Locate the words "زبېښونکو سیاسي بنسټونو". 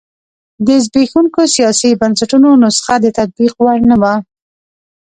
0.85-2.49